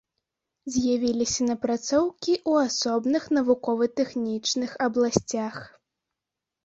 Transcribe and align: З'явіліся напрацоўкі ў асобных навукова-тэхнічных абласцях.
З'явіліся 0.75 1.41
напрацоўкі 1.49 2.33
ў 2.49 2.53
асобных 2.71 3.23
навукова-тэхнічных 3.39 4.69
абласцях. 4.87 5.55